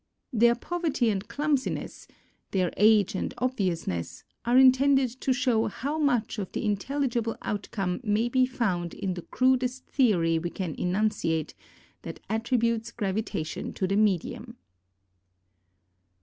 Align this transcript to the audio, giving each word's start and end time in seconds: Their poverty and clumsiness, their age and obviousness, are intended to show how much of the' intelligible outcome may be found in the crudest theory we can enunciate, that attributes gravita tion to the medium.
Their 0.33 0.55
poverty 0.55 1.11
and 1.11 1.27
clumsiness, 1.27 2.07
their 2.49 2.73
age 2.75 3.13
and 3.13 3.35
obviousness, 3.37 4.23
are 4.45 4.57
intended 4.57 5.11
to 5.21 5.31
show 5.31 5.67
how 5.67 5.99
much 5.99 6.39
of 6.39 6.51
the' 6.53 6.65
intelligible 6.65 7.37
outcome 7.43 7.99
may 8.03 8.27
be 8.27 8.47
found 8.47 8.95
in 8.95 9.13
the 9.13 9.21
crudest 9.21 9.85
theory 9.85 10.39
we 10.39 10.49
can 10.49 10.73
enunciate, 10.79 11.53
that 12.01 12.19
attributes 12.31 12.91
gravita 12.91 13.45
tion 13.45 13.73
to 13.73 13.85
the 13.85 13.95
medium. 13.95 14.57